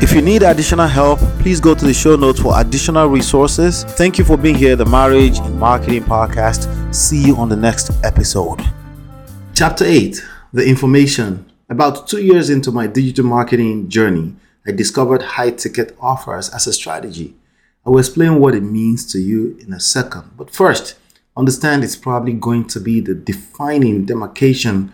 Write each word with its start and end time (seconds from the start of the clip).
If 0.00 0.12
you 0.12 0.22
need 0.22 0.44
additional 0.44 0.86
help, 0.86 1.18
please 1.40 1.58
go 1.58 1.74
to 1.74 1.84
the 1.84 1.92
show 1.92 2.14
notes 2.14 2.40
for 2.40 2.52
additional 2.60 3.08
resources. 3.08 3.82
Thank 3.82 4.16
you 4.16 4.24
for 4.24 4.36
being 4.36 4.54
here, 4.54 4.76
the 4.76 4.86
Marriage 4.86 5.40
and 5.40 5.58
Marketing 5.58 6.04
Podcast. 6.04 6.94
See 6.94 7.26
you 7.26 7.34
on 7.34 7.48
the 7.48 7.56
next 7.56 7.90
episode. 8.04 8.60
Chapter 9.54 9.84
8 9.84 10.24
The 10.52 10.64
Information. 10.64 11.50
About 11.68 12.06
two 12.06 12.22
years 12.22 12.48
into 12.48 12.70
my 12.70 12.86
digital 12.86 13.24
marketing 13.24 13.88
journey, 13.88 14.36
I 14.64 14.70
discovered 14.70 15.22
high 15.22 15.50
ticket 15.50 15.96
offers 16.00 16.48
as 16.50 16.68
a 16.68 16.72
strategy. 16.72 17.34
I 17.84 17.90
will 17.90 17.98
explain 17.98 18.38
what 18.38 18.54
it 18.54 18.62
means 18.62 19.04
to 19.12 19.18
you 19.18 19.58
in 19.60 19.72
a 19.72 19.80
second. 19.80 20.30
But 20.36 20.50
first, 20.50 20.94
understand 21.36 21.82
it's 21.82 21.96
probably 21.96 22.34
going 22.34 22.68
to 22.68 22.78
be 22.78 23.00
the 23.00 23.14
defining 23.14 24.04
demarcation 24.04 24.92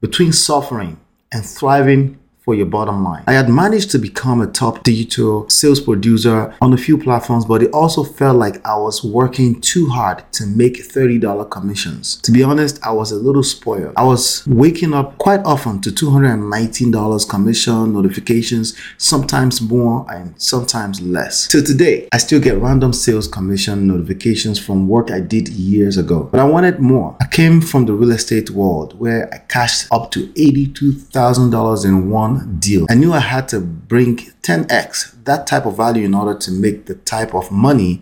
between 0.00 0.32
suffering 0.32 0.98
and 1.30 1.44
thriving 1.44 2.18
for 2.46 2.54
your 2.54 2.64
bottom 2.64 3.02
line. 3.02 3.24
I 3.26 3.32
had 3.32 3.48
managed 3.48 3.90
to 3.90 3.98
become 3.98 4.40
a 4.40 4.46
top 4.46 4.84
digital 4.84 5.50
sales 5.50 5.80
producer 5.80 6.54
on 6.62 6.72
a 6.72 6.76
few 6.76 6.96
platforms, 6.96 7.44
but 7.44 7.60
it 7.60 7.72
also 7.72 8.04
felt 8.04 8.36
like 8.38 8.64
I 8.64 8.76
was 8.76 9.02
working 9.02 9.60
too 9.60 9.88
hard 9.88 10.22
to 10.34 10.46
make 10.46 10.76
$30 10.76 11.50
commissions. 11.50 12.20
To 12.22 12.30
be 12.30 12.44
honest, 12.44 12.78
I 12.86 12.92
was 12.92 13.10
a 13.10 13.16
little 13.16 13.42
spoiled. 13.42 13.94
I 13.96 14.04
was 14.04 14.46
waking 14.46 14.94
up 14.94 15.18
quite 15.18 15.40
often 15.40 15.80
to 15.80 15.90
$219 15.90 17.28
commission 17.28 17.92
notifications, 17.92 18.78
sometimes 18.96 19.60
more 19.60 20.06
and 20.08 20.40
sometimes 20.40 21.00
less. 21.00 21.48
Till 21.48 21.64
today, 21.64 22.08
I 22.12 22.18
still 22.18 22.40
get 22.40 22.58
random 22.58 22.92
sales 22.92 23.26
commission 23.26 23.88
notifications 23.88 24.60
from 24.60 24.86
work 24.86 25.10
I 25.10 25.18
did 25.18 25.48
years 25.48 25.98
ago, 25.98 26.28
but 26.30 26.38
I 26.38 26.44
wanted 26.44 26.78
more. 26.78 27.16
I 27.20 27.26
came 27.26 27.60
from 27.60 27.86
the 27.86 27.92
real 27.92 28.12
estate 28.12 28.50
world 28.50 28.96
where 29.00 29.28
I 29.34 29.38
cashed 29.38 29.88
up 29.90 30.12
to 30.12 30.28
$82,000 30.28 31.84
in 31.84 32.08
one 32.08 32.35
deal. 32.58 32.86
I 32.88 32.94
knew 32.94 33.12
I 33.12 33.20
had 33.20 33.48
to 33.48 33.60
bring 33.60 34.16
10x 34.16 35.24
that 35.24 35.46
type 35.46 35.66
of 35.66 35.76
value 35.76 36.04
in 36.04 36.14
order 36.14 36.38
to 36.38 36.50
make 36.50 36.86
the 36.86 36.94
type 36.94 37.34
of 37.34 37.50
money 37.50 38.00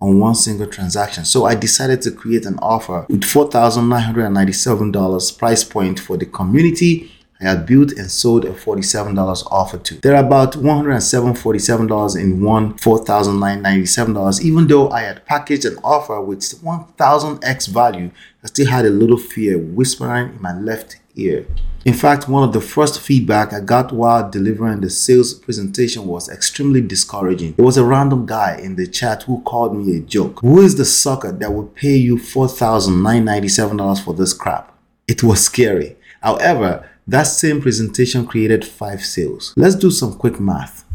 on 0.00 0.18
one 0.18 0.34
single 0.34 0.66
transaction. 0.66 1.24
So 1.24 1.44
I 1.46 1.54
decided 1.54 2.02
to 2.02 2.10
create 2.10 2.44
an 2.46 2.58
offer 2.60 3.06
with 3.08 3.22
$4,997 3.22 5.38
price 5.38 5.62
point 5.64 6.00
for 6.00 6.16
the 6.16 6.26
community 6.26 7.12
I 7.40 7.48
had 7.48 7.66
built 7.66 7.92
and 7.92 8.10
sold 8.10 8.44
a 8.44 8.52
$47 8.52 9.46
offer 9.50 9.78
to. 9.78 9.94
There 9.96 10.14
are 10.14 10.24
about 10.24 10.52
$107 10.52 11.36
$47 11.36 12.20
in 12.20 12.42
one 12.42 12.74
$4,997. 12.74 14.40
Even 14.40 14.66
though 14.66 14.90
I 14.90 15.02
had 15.02 15.26
packaged 15.26 15.64
an 15.64 15.78
offer 15.82 16.20
with 16.20 16.40
1000x 16.40 17.68
value, 17.68 18.10
I 18.42 18.46
still 18.46 18.68
had 18.68 18.86
a 18.86 18.90
little 18.90 19.18
fear 19.18 19.58
whispering 19.58 20.36
in 20.36 20.42
my 20.42 20.58
left 20.58 20.96
ear. 21.16 21.46
In 21.84 21.92
fact, 21.92 22.28
one 22.28 22.42
of 22.42 22.54
the 22.54 22.62
first 22.62 22.98
feedback 22.98 23.52
I 23.52 23.60
got 23.60 23.92
while 23.92 24.30
delivering 24.30 24.80
the 24.80 24.88
sales 24.88 25.34
presentation 25.34 26.06
was 26.06 26.30
extremely 26.30 26.80
discouraging. 26.80 27.54
It 27.58 27.62
was 27.62 27.76
a 27.76 27.84
random 27.84 28.24
guy 28.24 28.56
in 28.56 28.76
the 28.76 28.86
chat 28.86 29.24
who 29.24 29.42
called 29.42 29.76
me 29.76 29.98
a 29.98 30.00
joke. 30.00 30.40
Who 30.40 30.62
is 30.62 30.76
the 30.76 30.86
sucker 30.86 31.30
that 31.30 31.52
would 31.52 31.74
pay 31.74 31.96
you 31.96 32.16
$4,997 32.16 34.02
for 34.02 34.14
this 34.14 34.32
crap? 34.32 34.74
It 35.06 35.22
was 35.22 35.44
scary. 35.44 35.96
However, 36.22 36.88
that 37.06 37.24
same 37.24 37.60
presentation 37.60 38.26
created 38.26 38.64
five 38.64 39.04
sales. 39.04 39.52
Let's 39.54 39.74
do 39.74 39.90
some 39.90 40.14
quick 40.14 40.40
math. 40.40 40.86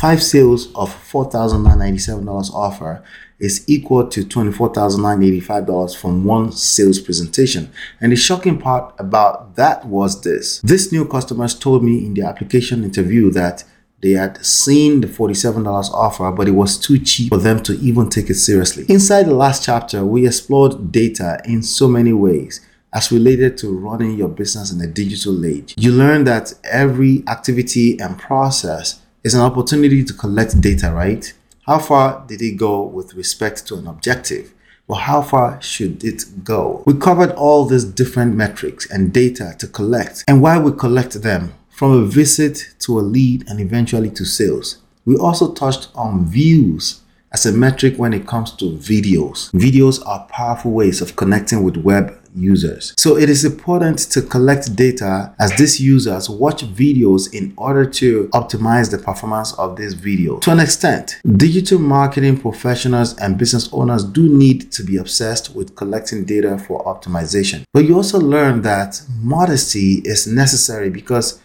Five 0.00 0.22
sales 0.22 0.72
of 0.76 0.94
$4,997 1.10 2.52
offer 2.54 3.02
is 3.38 3.64
equal 3.68 4.08
to 4.08 4.24
$24,985 4.24 5.96
from 5.96 6.24
one 6.24 6.50
sales 6.52 6.98
presentation. 6.98 7.70
And 8.00 8.12
the 8.12 8.16
shocking 8.16 8.58
part 8.58 8.94
about 8.98 9.56
that 9.56 9.84
was 9.84 10.22
this. 10.22 10.60
This 10.62 10.90
new 10.90 11.06
customers 11.06 11.54
told 11.54 11.84
me 11.84 12.04
in 12.04 12.14
the 12.14 12.22
application 12.22 12.82
interview 12.84 13.30
that 13.30 13.64
they 14.00 14.12
had 14.12 14.44
seen 14.44 15.00
the 15.00 15.08
$47 15.08 15.66
offer, 15.92 16.30
but 16.30 16.46
it 16.46 16.52
was 16.52 16.78
too 16.78 16.98
cheap 16.98 17.30
for 17.30 17.38
them 17.38 17.62
to 17.64 17.72
even 17.80 18.08
take 18.08 18.30
it 18.30 18.36
seriously. 18.36 18.84
Inside 18.88 19.24
the 19.24 19.34
last 19.34 19.64
chapter, 19.64 20.04
we 20.04 20.26
explored 20.26 20.92
data 20.92 21.40
in 21.44 21.62
so 21.62 21.88
many 21.88 22.12
ways 22.12 22.60
as 22.92 23.12
related 23.12 23.58
to 23.58 23.76
running 23.76 24.16
your 24.16 24.28
business 24.28 24.72
in 24.72 24.80
a 24.80 24.86
digital 24.86 25.44
age. 25.44 25.74
You 25.76 25.92
learn 25.92 26.24
that 26.24 26.54
every 26.64 27.22
activity 27.28 27.98
and 28.00 28.18
process 28.18 29.00
is 29.24 29.34
an 29.34 29.40
opportunity 29.40 30.04
to 30.04 30.12
collect 30.12 30.60
data, 30.60 30.92
right? 30.92 31.32
How 31.68 31.78
far 31.78 32.24
did 32.26 32.40
it 32.40 32.52
go 32.56 32.80
with 32.82 33.12
respect 33.12 33.66
to 33.66 33.74
an 33.74 33.86
objective? 33.86 34.54
Well, 34.86 35.00
how 35.00 35.20
far 35.20 35.60
should 35.60 36.02
it 36.02 36.24
go? 36.42 36.82
We 36.86 36.94
covered 36.94 37.32
all 37.32 37.66
these 37.66 37.84
different 37.84 38.34
metrics 38.34 38.90
and 38.90 39.12
data 39.12 39.54
to 39.58 39.66
collect 39.66 40.24
and 40.26 40.40
why 40.40 40.58
we 40.58 40.72
collect 40.72 41.20
them 41.20 41.52
from 41.68 41.92
a 41.92 42.06
visit 42.06 42.74
to 42.78 42.98
a 42.98 43.02
lead 43.02 43.46
and 43.50 43.60
eventually 43.60 44.08
to 44.12 44.24
sales. 44.24 44.78
We 45.04 45.16
also 45.18 45.52
touched 45.52 45.90
on 45.94 46.24
views 46.24 47.02
as 47.32 47.44
a 47.44 47.52
metric 47.52 47.96
when 47.98 48.14
it 48.14 48.26
comes 48.26 48.52
to 48.52 48.64
videos. 48.64 49.50
Videos 49.52 50.02
are 50.06 50.26
powerful 50.30 50.70
ways 50.70 51.02
of 51.02 51.16
connecting 51.16 51.62
with 51.64 51.76
web 51.76 52.17
users. 52.34 52.94
So 52.98 53.16
it 53.16 53.28
is 53.28 53.44
important 53.44 53.98
to 54.10 54.22
collect 54.22 54.74
data 54.76 55.34
as 55.38 55.56
these 55.56 55.80
users 55.80 56.28
watch 56.28 56.64
videos 56.64 57.32
in 57.32 57.52
order 57.56 57.84
to 57.84 58.28
optimize 58.28 58.90
the 58.90 58.98
performance 58.98 59.52
of 59.54 59.76
this 59.76 59.94
video. 59.94 60.38
To 60.40 60.52
an 60.52 60.60
extent, 60.60 61.20
digital 61.36 61.78
marketing 61.78 62.38
professionals 62.38 63.16
and 63.18 63.38
business 63.38 63.68
owners 63.72 64.04
do 64.04 64.28
need 64.28 64.70
to 64.72 64.82
be 64.82 64.96
obsessed 64.96 65.54
with 65.54 65.76
collecting 65.76 66.24
data 66.24 66.58
for 66.58 66.84
optimization. 66.84 67.62
But 67.72 67.84
you 67.84 67.96
also 67.96 68.18
learn 68.18 68.62
that 68.62 69.02
modesty 69.20 70.02
is 70.04 70.26
necessary 70.26 70.90
because 70.90 71.40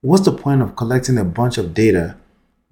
what's 0.00 0.24
the 0.24 0.32
point 0.32 0.62
of 0.62 0.76
collecting 0.76 1.18
a 1.18 1.24
bunch 1.24 1.58
of 1.58 1.74
data 1.74 2.16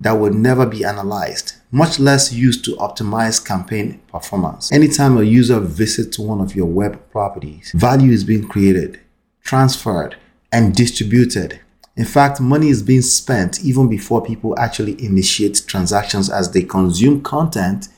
that 0.00 0.12
would 0.12 0.34
never 0.34 0.66
be 0.66 0.84
analyzed, 0.84 1.54
much 1.70 1.98
less 1.98 2.32
used 2.32 2.64
to 2.64 2.76
optimize 2.76 3.44
campaign 3.44 4.00
performance. 4.08 4.72
Anytime 4.72 5.18
a 5.18 5.22
user 5.22 5.60
visits 5.60 6.18
one 6.18 6.40
of 6.40 6.56
your 6.56 6.66
web 6.66 7.10
properties, 7.10 7.72
value 7.74 8.10
is 8.10 8.24
being 8.24 8.48
created, 8.48 9.00
transferred, 9.42 10.16
and 10.50 10.74
distributed. 10.74 11.60
In 11.96 12.06
fact, 12.06 12.40
money 12.40 12.68
is 12.68 12.82
being 12.82 13.02
spent 13.02 13.62
even 13.62 13.88
before 13.88 14.24
people 14.24 14.58
actually 14.58 15.02
initiate 15.04 15.62
transactions 15.66 16.30
as 16.30 16.50
they 16.50 16.62
consume 16.62 17.22
content 17.22 17.88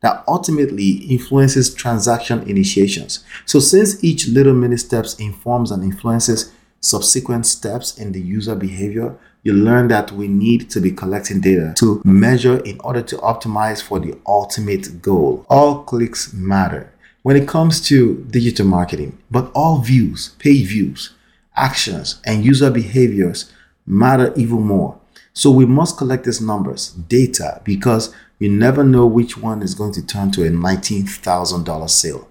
that 0.00 0.24
ultimately 0.26 0.90
influences 0.90 1.72
transaction 1.72 2.42
initiations. 2.48 3.24
So 3.46 3.60
since 3.60 4.02
each 4.02 4.26
little 4.26 4.52
mini 4.52 4.76
steps 4.76 5.14
informs 5.14 5.70
and 5.70 5.84
influences 5.84 6.52
subsequent 6.82 7.46
steps 7.46 7.96
in 7.96 8.12
the 8.12 8.20
user 8.20 8.54
behavior, 8.54 9.16
you 9.42 9.52
learn 9.52 9.88
that 9.88 10.12
we 10.12 10.28
need 10.28 10.68
to 10.70 10.80
be 10.80 10.90
collecting 10.90 11.40
data 11.40 11.72
to 11.78 12.02
measure 12.04 12.58
in 12.58 12.78
order 12.80 13.02
to 13.02 13.16
optimize 13.18 13.82
for 13.82 13.98
the 13.98 14.16
ultimate 14.26 15.00
goal. 15.00 15.46
All 15.48 15.82
clicks 15.84 16.32
matter 16.32 16.92
when 17.22 17.36
it 17.36 17.48
comes 17.48 17.80
to 17.88 18.26
digital 18.30 18.66
marketing, 18.66 19.18
but 19.30 19.50
all 19.54 19.78
views, 19.78 20.30
page 20.38 20.66
views, 20.66 21.14
actions, 21.56 22.20
and 22.26 22.44
user 22.44 22.70
behaviors 22.70 23.52
matter 23.86 24.32
even 24.36 24.62
more. 24.62 24.98
So 25.32 25.50
we 25.50 25.64
must 25.64 25.96
collect 25.96 26.24
these 26.24 26.40
numbers, 26.40 26.90
data, 26.90 27.60
because 27.64 28.14
you 28.38 28.50
never 28.50 28.84
know 28.84 29.06
which 29.06 29.38
one 29.38 29.62
is 29.62 29.74
going 29.74 29.92
to 29.94 30.06
turn 30.06 30.30
to 30.32 30.44
a 30.44 30.50
$19,000 30.50 31.90
sale 31.90 32.28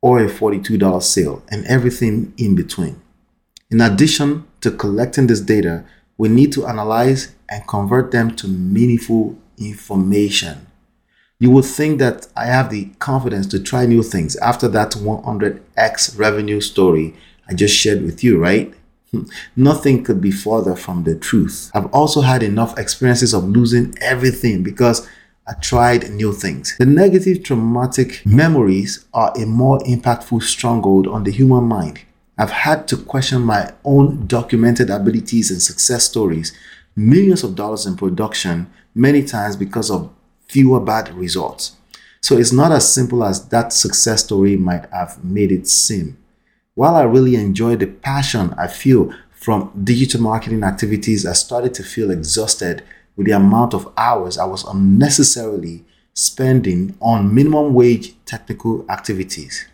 or 0.00 0.20
a 0.20 0.28
$42 0.28 1.02
sale 1.02 1.42
and 1.48 1.66
everything 1.66 2.32
in 2.36 2.54
between. 2.54 3.00
In 3.70 3.82
addition 3.82 4.44
to 4.62 4.70
collecting 4.70 5.26
this 5.26 5.42
data, 5.42 5.84
we 6.16 6.28
need 6.28 6.52
to 6.52 6.66
analyze 6.66 7.34
and 7.50 7.66
convert 7.66 8.10
them 8.10 8.34
to 8.36 8.48
meaningful 8.48 9.36
information. 9.58 10.66
You 11.38 11.50
would 11.50 11.66
think 11.66 11.98
that 11.98 12.26
I 12.34 12.46
have 12.46 12.70
the 12.70 12.86
confidence 12.98 13.46
to 13.48 13.60
try 13.60 13.84
new 13.84 14.02
things 14.02 14.36
after 14.36 14.68
that 14.68 14.92
100x 14.92 16.18
revenue 16.18 16.60
story 16.60 17.14
I 17.48 17.54
just 17.54 17.74
shared 17.74 18.02
with 18.02 18.22
you, 18.22 18.38
right? 18.38 18.72
Nothing 19.56 20.04
could 20.04 20.20
be 20.20 20.30
further 20.30 20.76
from 20.76 21.04
the 21.04 21.14
truth. 21.14 21.70
I've 21.74 21.92
also 21.94 22.20
had 22.20 22.42
enough 22.42 22.78
experiences 22.78 23.32
of 23.32 23.44
losing 23.44 23.94
everything 24.00 24.62
because 24.62 25.08
I 25.46 25.54
tried 25.54 26.10
new 26.10 26.32
things. 26.32 26.76
The 26.78 26.84
negative 26.84 27.42
traumatic 27.42 28.22
memories 28.26 29.06
are 29.14 29.32
a 29.36 29.46
more 29.46 29.78
impactful 29.80 30.42
stronghold 30.42 31.06
on 31.06 31.24
the 31.24 31.32
human 31.32 31.64
mind. 31.64 32.00
I've 32.38 32.50
had 32.50 32.86
to 32.88 32.96
question 32.96 33.42
my 33.42 33.72
own 33.84 34.26
documented 34.28 34.90
abilities 34.90 35.50
and 35.50 35.60
success 35.60 36.04
stories, 36.04 36.56
millions 36.94 37.42
of 37.42 37.56
dollars 37.56 37.84
in 37.84 37.96
production, 37.96 38.70
many 38.94 39.24
times 39.24 39.56
because 39.56 39.90
of 39.90 40.12
fewer 40.46 40.78
bad 40.78 41.12
results. 41.14 41.76
So 42.20 42.36
it's 42.36 42.52
not 42.52 42.70
as 42.70 42.92
simple 42.92 43.24
as 43.24 43.48
that 43.48 43.72
success 43.72 44.24
story 44.24 44.56
might 44.56 44.88
have 44.90 45.24
made 45.24 45.50
it 45.50 45.66
seem. 45.66 46.16
While 46.74 46.94
I 46.94 47.02
really 47.02 47.34
enjoy 47.34 47.74
the 47.74 47.88
passion 47.88 48.54
I 48.56 48.68
feel 48.68 49.12
from 49.32 49.72
digital 49.82 50.20
marketing 50.20 50.62
activities, 50.62 51.26
I 51.26 51.32
started 51.32 51.74
to 51.74 51.82
feel 51.82 52.12
exhausted 52.12 52.84
with 53.16 53.26
the 53.26 53.32
amount 53.32 53.74
of 53.74 53.92
hours 53.96 54.38
I 54.38 54.44
was 54.44 54.64
unnecessarily 54.64 55.84
spending 56.14 56.96
on 57.00 57.34
minimum 57.34 57.74
wage 57.74 58.14
technical 58.24 58.84
activities. 58.88 59.66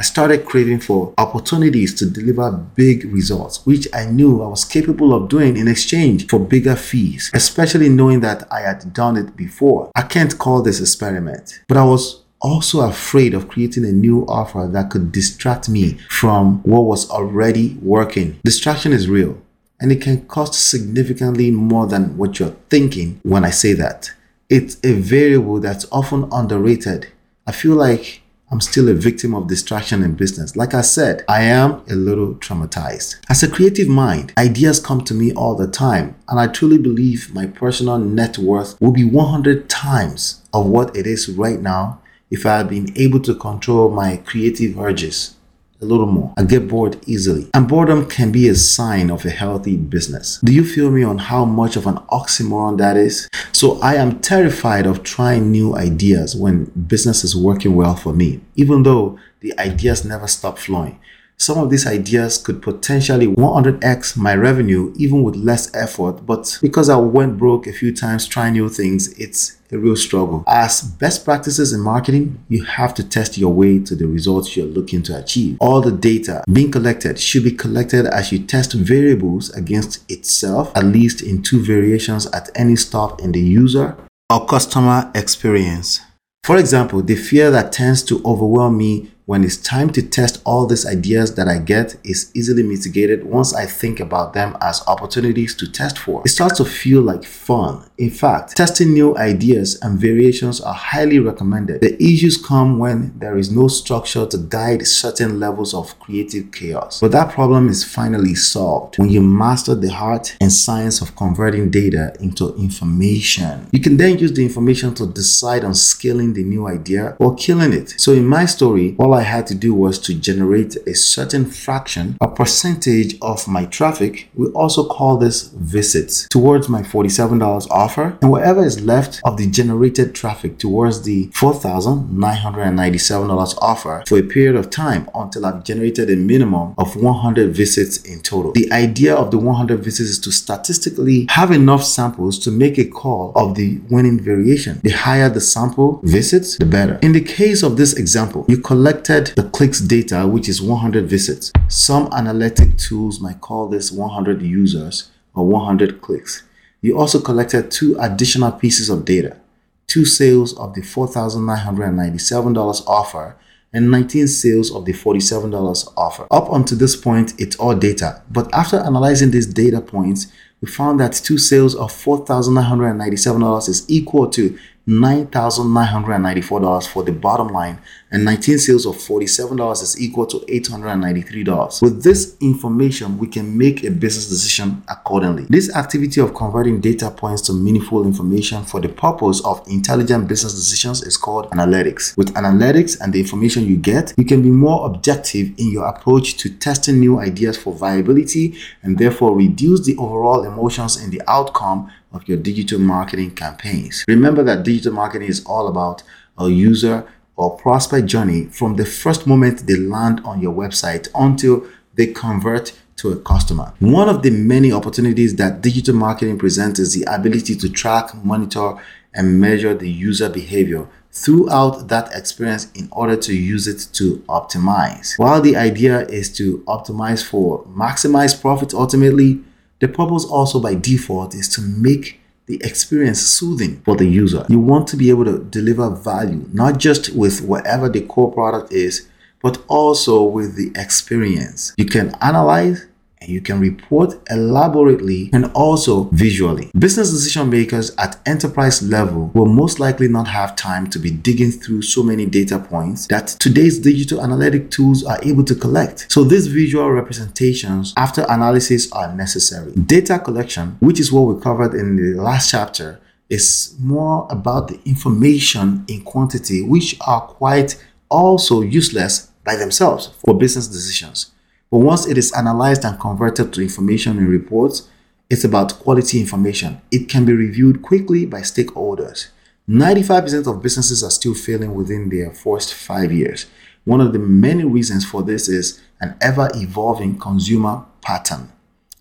I 0.00 0.04
started 0.04 0.44
craving 0.44 0.78
for 0.78 1.12
opportunities 1.18 1.92
to 1.94 2.08
deliver 2.08 2.52
big 2.52 3.04
results, 3.12 3.66
which 3.66 3.88
I 3.92 4.06
knew 4.06 4.42
I 4.42 4.46
was 4.46 4.64
capable 4.64 5.12
of 5.12 5.28
doing 5.28 5.56
in 5.56 5.66
exchange 5.66 6.28
for 6.28 6.38
bigger 6.38 6.76
fees, 6.76 7.32
especially 7.34 7.88
knowing 7.88 8.20
that 8.20 8.46
I 8.52 8.60
had 8.60 8.92
done 8.92 9.16
it 9.16 9.36
before. 9.36 9.90
I 9.96 10.02
can't 10.02 10.38
call 10.38 10.62
this 10.62 10.80
experiment, 10.80 11.60
but 11.66 11.76
I 11.76 11.84
was 11.84 12.22
also 12.40 12.82
afraid 12.82 13.34
of 13.34 13.48
creating 13.48 13.84
a 13.84 13.90
new 13.90 14.24
offer 14.26 14.68
that 14.70 14.90
could 14.90 15.10
distract 15.10 15.68
me 15.68 15.94
from 16.08 16.62
what 16.62 16.82
was 16.82 17.10
already 17.10 17.76
working. 17.82 18.38
Distraction 18.44 18.92
is 18.92 19.08
real 19.08 19.42
and 19.80 19.90
it 19.90 20.00
can 20.00 20.26
cost 20.26 20.54
significantly 20.54 21.50
more 21.50 21.88
than 21.88 22.16
what 22.16 22.38
you're 22.38 22.56
thinking 22.70 23.20
when 23.24 23.44
I 23.44 23.50
say 23.50 23.72
that. 23.72 24.12
It's 24.48 24.76
a 24.84 24.92
variable 24.92 25.58
that's 25.60 25.86
often 25.90 26.28
underrated. 26.32 27.08
I 27.46 27.52
feel 27.52 27.74
like 27.74 28.22
I'm 28.50 28.60
still 28.62 28.88
a 28.88 28.94
victim 28.94 29.34
of 29.34 29.46
distraction 29.46 30.02
in 30.02 30.14
business. 30.14 30.56
Like 30.56 30.72
I 30.72 30.80
said, 30.80 31.24
I 31.28 31.42
am 31.42 31.82
a 31.88 31.94
little 31.94 32.34
traumatized. 32.36 33.16
As 33.28 33.42
a 33.42 33.50
creative 33.50 33.88
mind, 33.88 34.32
ideas 34.38 34.80
come 34.80 35.02
to 35.04 35.14
me 35.14 35.32
all 35.34 35.54
the 35.54 35.66
time, 35.66 36.16
and 36.28 36.40
I 36.40 36.46
truly 36.46 36.78
believe 36.78 37.34
my 37.34 37.46
personal 37.46 37.98
net 37.98 38.38
worth 38.38 38.80
will 38.80 38.92
be 38.92 39.04
100 39.04 39.68
times 39.68 40.42
of 40.54 40.66
what 40.66 40.96
it 40.96 41.06
is 41.06 41.28
right 41.28 41.60
now 41.60 42.00
if 42.30 42.46
I 42.46 42.58
had 42.58 42.68
been 42.68 42.92
able 42.96 43.20
to 43.20 43.34
control 43.34 43.90
my 43.90 44.16
creative 44.18 44.78
urges 44.78 45.34
a 45.80 45.84
little 45.84 46.06
more. 46.06 46.34
I 46.36 46.44
get 46.44 46.68
bored 46.68 46.98
easily. 47.06 47.48
And 47.54 47.68
boredom 47.68 48.06
can 48.08 48.32
be 48.32 48.48
a 48.48 48.54
sign 48.54 49.10
of 49.10 49.24
a 49.24 49.30
healthy 49.30 49.76
business. 49.76 50.40
Do 50.42 50.52
you 50.52 50.64
feel 50.64 50.90
me 50.90 51.04
on 51.04 51.18
how 51.18 51.44
much 51.44 51.76
of 51.76 51.86
an 51.86 51.96
oxymoron 52.10 52.78
that 52.78 52.96
is? 52.96 53.28
So 53.52 53.80
I 53.80 53.94
am 53.94 54.20
terrified 54.20 54.86
of 54.86 55.02
trying 55.02 55.50
new 55.50 55.76
ideas 55.76 56.34
when 56.34 56.64
business 56.86 57.24
is 57.24 57.36
working 57.36 57.76
well 57.76 57.94
for 57.94 58.12
me, 58.12 58.40
even 58.56 58.82
though 58.82 59.18
the 59.40 59.58
ideas 59.58 60.04
never 60.04 60.26
stop 60.26 60.58
flowing. 60.58 60.98
Some 61.40 61.58
of 61.58 61.70
these 61.70 61.86
ideas 61.86 62.36
could 62.36 62.60
potentially 62.60 63.28
100x 63.28 64.16
my 64.16 64.34
revenue 64.34 64.92
even 64.96 65.22
with 65.22 65.36
less 65.36 65.72
effort, 65.72 66.26
but 66.26 66.58
because 66.60 66.88
I 66.88 66.96
went 66.96 67.38
broke 67.38 67.68
a 67.68 67.72
few 67.72 67.94
times 67.94 68.26
trying 68.26 68.54
new 68.54 68.68
things, 68.68 69.16
it's 69.16 69.56
a 69.70 69.78
real 69.78 69.94
struggle. 69.94 70.42
As 70.48 70.82
best 70.82 71.24
practices 71.24 71.72
in 71.72 71.80
marketing, 71.80 72.44
you 72.48 72.64
have 72.64 72.92
to 72.94 73.04
test 73.08 73.38
your 73.38 73.52
way 73.52 73.78
to 73.78 73.94
the 73.94 74.08
results 74.08 74.56
you're 74.56 74.66
looking 74.66 75.02
to 75.04 75.16
achieve. 75.16 75.58
All 75.60 75.80
the 75.80 75.92
data 75.92 76.42
being 76.52 76.72
collected 76.72 77.20
should 77.20 77.44
be 77.44 77.52
collected 77.52 78.06
as 78.06 78.32
you 78.32 78.40
test 78.40 78.72
variables 78.72 79.50
against 79.50 80.10
itself, 80.10 80.72
at 80.74 80.86
least 80.86 81.22
in 81.22 81.42
two 81.42 81.62
variations 81.64 82.26
at 82.32 82.50
any 82.56 82.74
stop 82.74 83.20
in 83.20 83.30
the 83.30 83.40
user 83.40 83.96
or 84.28 84.44
customer 84.44 85.10
experience. 85.14 86.00
For 86.42 86.56
example, 86.56 87.00
the 87.02 87.14
fear 87.14 87.50
that 87.52 87.72
tends 87.72 88.02
to 88.04 88.22
overwhelm 88.24 88.76
me 88.76 89.12
when 89.28 89.44
it's 89.44 89.58
time 89.58 89.90
to 89.90 90.00
test 90.00 90.40
all 90.46 90.66
these 90.66 90.86
ideas 90.86 91.34
that 91.34 91.46
I 91.46 91.58
get 91.58 91.96
is 92.02 92.30
easily 92.34 92.62
mitigated 92.62 93.24
once 93.24 93.52
I 93.52 93.66
think 93.66 94.00
about 94.00 94.32
them 94.32 94.56
as 94.62 94.82
opportunities 94.86 95.54
to 95.56 95.70
test 95.70 95.98
for. 95.98 96.22
It 96.24 96.30
starts 96.30 96.56
to 96.56 96.64
feel 96.64 97.02
like 97.02 97.24
fun. 97.24 97.84
In 97.98 98.08
fact, 98.08 98.56
testing 98.56 98.94
new 98.94 99.14
ideas 99.18 99.78
and 99.82 99.98
variations 100.00 100.62
are 100.62 100.72
highly 100.72 101.18
recommended. 101.18 101.82
The 101.82 102.02
issues 102.02 102.38
come 102.38 102.78
when 102.78 103.18
there 103.18 103.36
is 103.36 103.50
no 103.54 103.68
structure 103.68 104.24
to 104.24 104.38
guide 104.38 104.86
certain 104.86 105.38
levels 105.38 105.74
of 105.74 105.98
creative 105.98 106.50
chaos. 106.50 106.98
But 106.98 107.12
that 107.12 107.30
problem 107.30 107.68
is 107.68 107.84
finally 107.84 108.34
solved 108.34 108.98
when 108.98 109.10
you 109.10 109.20
master 109.20 109.74
the 109.74 109.92
art 109.92 110.38
and 110.40 110.50
science 110.50 111.02
of 111.02 111.14
converting 111.16 111.68
data 111.68 112.14
into 112.18 112.54
information. 112.54 113.68
You 113.72 113.80
can 113.80 113.98
then 113.98 114.18
use 114.18 114.32
the 114.32 114.42
information 114.42 114.94
to 114.94 115.06
decide 115.06 115.64
on 115.64 115.74
scaling 115.74 116.32
the 116.32 116.44
new 116.44 116.66
idea 116.66 117.14
or 117.18 117.34
killing 117.34 117.74
it. 117.74 117.94
So 118.00 118.12
in 118.12 118.26
my 118.26 118.46
story, 118.46 118.96
all 118.98 119.17
I 119.18 119.22
had 119.22 119.46
to 119.48 119.54
do 119.54 119.74
was 119.74 119.98
to 120.00 120.14
generate 120.14 120.76
a 120.86 120.94
certain 120.94 121.44
fraction, 121.44 122.16
a 122.20 122.28
percentage 122.28 123.16
of 123.20 123.48
my 123.48 123.64
traffic. 123.66 124.28
We 124.34 124.46
also 124.48 124.86
call 124.86 125.16
this 125.16 125.48
visits 125.48 126.28
towards 126.28 126.68
my 126.68 126.82
$47 126.82 127.68
offer. 127.70 128.16
And 128.22 128.30
whatever 128.30 128.62
is 128.64 128.80
left 128.80 129.20
of 129.24 129.36
the 129.36 129.50
generated 129.50 130.14
traffic 130.14 130.58
towards 130.58 131.02
the 131.02 131.26
$4,997 131.28 133.58
offer 133.60 134.04
for 134.06 134.18
a 134.18 134.22
period 134.22 134.54
of 134.54 134.70
time 134.70 135.10
until 135.14 135.46
I've 135.46 135.64
generated 135.64 136.10
a 136.10 136.16
minimum 136.16 136.74
of 136.78 136.94
100 136.94 137.52
visits 137.54 137.96
in 137.98 138.20
total. 138.20 138.52
The 138.52 138.70
idea 138.72 139.14
of 139.14 139.32
the 139.32 139.38
100 139.38 139.80
visits 139.80 140.10
is 140.10 140.18
to 140.20 140.30
statistically 140.30 141.26
have 141.30 141.50
enough 141.50 141.82
samples 141.82 142.38
to 142.40 142.50
make 142.50 142.76
a 142.78 142.84
call 142.84 143.32
of 143.34 143.54
the 143.56 143.80
winning 143.90 144.20
variation. 144.20 144.80
The 144.82 144.90
higher 144.90 145.28
the 145.28 145.40
sample 145.40 146.00
visits, 146.04 146.56
the 146.58 146.66
better. 146.66 146.98
In 147.02 147.12
the 147.12 147.20
case 147.20 147.64
of 147.64 147.76
this 147.76 147.94
example, 147.94 148.44
you 148.48 148.58
collect 148.58 149.07
collected 149.08 149.36
the 149.36 149.48
clicks 149.48 149.80
data, 149.80 150.26
which 150.26 150.50
is 150.50 150.60
100 150.60 151.06
visits. 151.06 151.50
Some 151.68 152.10
analytic 152.12 152.76
tools 152.76 153.20
might 153.20 153.40
call 153.40 153.66
this 153.66 153.90
100 153.90 154.42
users 154.42 155.10
or 155.34 155.46
100 155.46 156.02
clicks. 156.02 156.42
You 156.82 156.98
also 156.98 157.18
collected 157.18 157.70
two 157.70 157.96
additional 157.98 158.52
pieces 158.52 158.90
of 158.90 159.06
data, 159.06 159.38
two 159.86 160.04
sales 160.04 160.54
of 160.58 160.74
the 160.74 160.82
$4,997 160.82 162.86
offer 162.86 163.38
and 163.72 163.90
19 163.90 164.28
sales 164.28 164.70
of 164.70 164.84
the 164.84 164.92
$47 164.92 165.90
offer. 165.96 166.26
Up 166.30 166.52
until 166.52 166.76
this 166.76 166.94
point, 166.94 167.32
it's 167.38 167.56
all 167.56 167.74
data. 167.74 168.20
But 168.30 168.52
after 168.52 168.76
analyzing 168.76 169.30
these 169.30 169.46
data 169.46 169.80
points, 169.80 170.26
we 170.60 170.68
found 170.68 171.00
that 171.00 171.14
two 171.14 171.38
sales 171.38 171.74
of 171.74 171.92
$4,997 171.92 173.68
is 173.70 173.86
equal 173.88 174.28
to 174.30 174.58
$9,994 174.88 176.88
for 176.88 177.02
the 177.02 177.12
bottom 177.12 177.48
line 177.48 177.78
and 178.10 178.24
19 178.24 178.58
sales 178.58 178.86
of 178.86 178.96
$47 178.96 179.82
is 179.82 180.00
equal 180.00 180.24
to 180.24 180.38
$893. 180.38 181.82
With 181.82 182.02
this 182.02 182.38
information, 182.40 183.18
we 183.18 183.26
can 183.26 183.58
make 183.58 183.84
a 183.84 183.90
business 183.90 184.28
decision 184.28 184.82
accordingly. 184.88 185.44
This 185.50 185.74
activity 185.76 186.22
of 186.22 186.34
converting 186.34 186.80
data 186.80 187.10
points 187.10 187.42
to 187.42 187.52
meaningful 187.52 188.06
information 188.06 188.64
for 188.64 188.80
the 188.80 188.88
purpose 188.88 189.44
of 189.44 189.62
intelligent 189.68 190.26
business 190.26 190.54
decisions 190.54 191.02
is 191.02 191.18
called 191.18 191.50
analytics. 191.50 192.16
With 192.16 192.32
analytics 192.34 192.98
and 192.98 193.12
the 193.12 193.20
information 193.20 193.66
you 193.66 193.76
get, 193.76 194.14
you 194.16 194.24
can 194.24 194.40
be 194.40 194.50
more 194.50 194.86
objective 194.86 195.48
in 195.58 195.70
your 195.70 195.86
approach 195.86 196.38
to 196.38 196.48
testing 196.48 196.98
new 196.98 197.20
ideas 197.20 197.58
for 197.58 197.74
viability 197.74 198.56
and 198.82 198.96
therefore 198.96 199.36
reduce 199.36 199.84
the 199.84 199.96
overall 199.96 200.44
emotions 200.44 201.02
in 201.02 201.10
the 201.10 201.20
outcome 201.28 201.90
of 202.12 202.26
your 202.28 202.38
digital 202.38 202.78
marketing 202.78 203.34
campaigns. 203.34 204.04
Remember 204.08 204.42
that 204.42 204.62
digital 204.62 204.92
marketing 204.92 205.28
is 205.28 205.44
all 205.44 205.68
about 205.68 206.02
a 206.38 206.48
user 206.48 207.06
or 207.36 207.56
prospect 207.56 208.06
journey 208.06 208.46
from 208.46 208.76
the 208.76 208.84
first 208.84 209.26
moment 209.26 209.66
they 209.66 209.76
land 209.76 210.20
on 210.24 210.40
your 210.40 210.52
website 210.52 211.08
until 211.14 211.66
they 211.94 212.06
convert 212.06 212.72
to 212.96 213.12
a 213.12 213.16
customer. 213.16 213.72
One 213.78 214.08
of 214.08 214.22
the 214.22 214.30
many 214.30 214.72
opportunities 214.72 215.36
that 215.36 215.60
digital 215.60 215.94
marketing 215.94 216.38
presents 216.38 216.80
is 216.80 216.94
the 216.94 217.04
ability 217.12 217.54
to 217.56 217.68
track, 217.68 218.12
monitor, 218.24 218.74
and 219.14 219.40
measure 219.40 219.74
the 219.74 219.88
user 219.88 220.28
behavior 220.28 220.88
throughout 221.12 221.88
that 221.88 222.12
experience 222.12 222.70
in 222.72 222.88
order 222.92 223.16
to 223.16 223.34
use 223.34 223.66
it 223.66 223.88
to 223.94 224.18
optimize. 224.28 225.18
While 225.18 225.40
the 225.40 225.56
idea 225.56 226.06
is 226.06 226.32
to 226.36 226.58
optimize 226.66 227.24
for 227.24 227.64
maximize 227.66 228.38
profits 228.38 228.74
ultimately, 228.74 229.40
the 229.80 229.88
purpose 229.88 230.24
also 230.24 230.60
by 230.60 230.74
default 230.74 231.34
is 231.34 231.48
to 231.50 231.60
make 231.60 232.20
the 232.46 232.60
experience 232.64 233.20
soothing 233.20 233.80
for 233.84 233.94
the 233.94 234.06
user. 234.06 234.44
You 234.48 234.58
want 234.58 234.88
to 234.88 234.96
be 234.96 235.10
able 235.10 235.26
to 235.26 235.44
deliver 235.44 235.90
value, 235.90 236.48
not 236.52 236.78
just 236.78 237.14
with 237.14 237.42
whatever 237.42 237.88
the 237.88 238.00
core 238.00 238.32
product 238.32 238.72
is, 238.72 239.06
but 239.42 239.62
also 239.68 240.22
with 240.22 240.56
the 240.56 240.72
experience. 240.74 241.74
You 241.76 241.84
can 241.84 242.14
analyze 242.20 242.86
you 243.28 243.40
can 243.40 243.60
report 243.60 244.14
elaborately 244.30 245.30
and 245.32 245.46
also 245.54 246.04
visually. 246.12 246.70
Business 246.78 247.10
decision 247.10 247.50
makers 247.50 247.94
at 247.98 248.18
enterprise 248.26 248.82
level 248.82 249.30
will 249.34 249.46
most 249.46 249.78
likely 249.78 250.08
not 250.08 250.28
have 250.28 250.56
time 250.56 250.88
to 250.90 250.98
be 250.98 251.10
digging 251.10 251.50
through 251.50 251.82
so 251.82 252.02
many 252.02 252.26
data 252.26 252.58
points 252.58 253.06
that 253.08 253.28
today's 253.28 253.78
digital 253.78 254.22
analytic 254.22 254.70
tools 254.70 255.04
are 255.04 255.18
able 255.22 255.44
to 255.44 255.54
collect. 255.54 256.10
So 256.10 256.24
these 256.24 256.46
visual 256.46 256.90
representations 256.90 257.92
after 257.96 258.24
analysis 258.28 258.90
are 258.92 259.14
necessary. 259.14 259.72
Data 259.72 260.18
collection, 260.18 260.76
which 260.80 261.00
is 261.00 261.12
what 261.12 261.22
we 261.22 261.40
covered 261.40 261.74
in 261.74 261.96
the 261.96 262.20
last 262.20 262.50
chapter, 262.50 263.00
is 263.28 263.74
more 263.78 264.26
about 264.30 264.68
the 264.68 264.80
information 264.86 265.84
in 265.86 266.02
quantity, 266.02 266.62
which 266.62 266.96
are 267.06 267.20
quite 267.20 267.76
also 268.08 268.62
useless 268.62 269.28
by 269.44 269.54
themselves 269.56 270.08
for 270.24 270.36
business 270.36 270.66
decisions. 270.68 271.32
But 271.70 271.78
once 271.78 272.06
it 272.06 272.16
is 272.16 272.32
analyzed 272.32 272.84
and 272.84 272.98
converted 272.98 273.52
to 273.52 273.62
information 273.62 274.18
in 274.18 274.28
reports, 274.28 274.88
it's 275.28 275.44
about 275.44 275.78
quality 275.78 276.20
information. 276.20 276.80
It 276.90 277.08
can 277.08 277.26
be 277.26 277.34
reviewed 277.34 277.82
quickly 277.82 278.24
by 278.24 278.40
stakeholders. 278.40 279.28
95% 279.68 280.46
of 280.46 280.62
businesses 280.62 281.04
are 281.04 281.10
still 281.10 281.34
failing 281.34 281.74
within 281.74 282.08
their 282.08 282.32
first 282.32 282.72
five 282.72 283.12
years. 283.12 283.46
One 283.84 284.00
of 284.00 284.14
the 284.14 284.18
many 284.18 284.64
reasons 284.64 285.04
for 285.04 285.22
this 285.22 285.48
is 285.48 285.82
an 286.00 286.16
ever 286.22 286.48
evolving 286.54 287.18
consumer 287.18 287.84
pattern. 288.00 288.50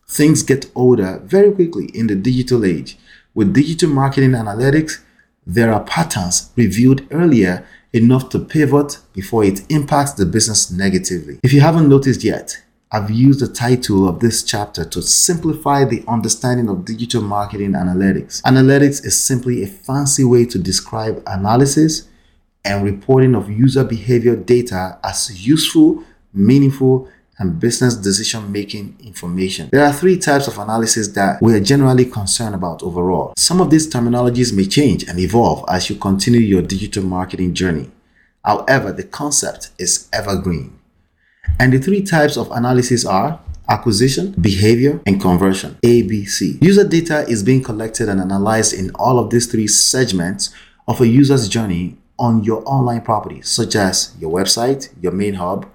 Things 0.09 0.43
get 0.43 0.69
older 0.75 1.21
very 1.23 1.51
quickly 1.53 1.85
in 1.93 2.07
the 2.07 2.15
digital 2.15 2.65
age. 2.65 2.97
With 3.33 3.53
digital 3.53 3.89
marketing 3.89 4.31
analytics, 4.31 5.01
there 5.45 5.71
are 5.71 5.83
patterns 5.83 6.51
reviewed 6.57 7.07
earlier 7.11 7.65
enough 7.93 8.29
to 8.29 8.39
pivot 8.39 8.99
before 9.13 9.43
it 9.43 9.61
impacts 9.69 10.13
the 10.13 10.25
business 10.25 10.71
negatively. 10.71 11.39
If 11.43 11.53
you 11.53 11.61
haven't 11.61 11.89
noticed 11.89 12.23
yet, 12.23 12.61
I've 12.91 13.11
used 13.11 13.41
the 13.41 13.47
title 13.49 14.07
of 14.07 14.21
this 14.21 14.43
chapter 14.43 14.85
to 14.85 15.01
simplify 15.01 15.83
the 15.83 16.05
understanding 16.07 16.69
of 16.69 16.85
digital 16.85 17.21
marketing 17.21 17.73
analytics. 17.73 18.41
Analytics 18.43 19.05
is 19.05 19.21
simply 19.21 19.61
a 19.61 19.67
fancy 19.67 20.23
way 20.23 20.45
to 20.45 20.57
describe 20.57 21.21
analysis 21.27 22.07
and 22.63 22.85
reporting 22.85 23.35
of 23.35 23.49
user 23.49 23.83
behavior 23.83 24.35
data 24.37 24.99
as 25.03 25.45
useful, 25.45 26.03
meaningful, 26.33 27.09
and 27.39 27.59
business 27.59 27.95
decision 27.95 28.51
making 28.51 28.97
information. 29.03 29.69
There 29.71 29.85
are 29.85 29.93
three 29.93 30.17
types 30.17 30.47
of 30.47 30.57
analysis 30.57 31.09
that 31.09 31.41
we 31.41 31.53
are 31.53 31.59
generally 31.59 32.05
concerned 32.05 32.55
about 32.55 32.81
overall. 32.81 33.33
Some 33.37 33.61
of 33.61 33.69
these 33.69 33.91
terminologies 33.91 34.53
may 34.53 34.65
change 34.65 35.03
and 35.07 35.19
evolve 35.19 35.63
as 35.69 35.89
you 35.89 35.95
continue 35.97 36.41
your 36.41 36.61
digital 36.61 37.03
marketing 37.03 37.53
journey. 37.53 37.91
However, 38.43 38.91
the 38.91 39.03
concept 39.03 39.71
is 39.77 40.09
evergreen. 40.11 40.79
And 41.59 41.73
the 41.73 41.79
three 41.79 42.03
types 42.03 42.37
of 42.37 42.51
analysis 42.51 43.05
are 43.05 43.39
acquisition, 43.69 44.33
behavior, 44.39 45.01
and 45.05 45.21
conversion. 45.21 45.77
ABC. 45.83 46.61
User 46.61 46.87
data 46.87 47.27
is 47.27 47.43
being 47.43 47.63
collected 47.63 48.09
and 48.09 48.21
analyzed 48.21 48.73
in 48.73 48.91
all 48.95 49.19
of 49.19 49.29
these 49.29 49.45
three 49.45 49.67
segments 49.67 50.53
of 50.87 51.01
a 51.01 51.07
user's 51.07 51.49
journey 51.49 51.97
on 52.17 52.43
your 52.43 52.63
online 52.65 53.01
properties, 53.01 53.47
such 53.47 53.75
as 53.75 54.15
your 54.19 54.31
website, 54.31 54.89
your 55.01 55.11
main 55.11 55.35
hub, 55.35 55.67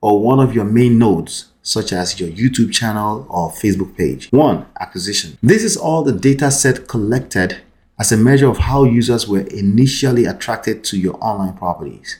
or 0.00 0.20
one 0.20 0.40
of 0.40 0.54
your 0.54 0.64
main 0.64 0.98
nodes, 0.98 1.46
such 1.62 1.92
as 1.92 2.20
your 2.20 2.28
YouTube 2.28 2.72
channel 2.72 3.26
or 3.28 3.50
Facebook 3.50 3.96
page. 3.96 4.28
One, 4.30 4.66
acquisition. 4.80 5.38
This 5.42 5.64
is 5.64 5.76
all 5.76 6.02
the 6.02 6.12
data 6.12 6.50
set 6.50 6.88
collected 6.88 7.58
as 7.98 8.12
a 8.12 8.16
measure 8.16 8.48
of 8.48 8.58
how 8.58 8.84
users 8.84 9.26
were 9.26 9.40
initially 9.40 10.26
attracted 10.26 10.84
to 10.84 10.98
your 10.98 11.16
online 11.20 11.54
properties. 11.54 12.18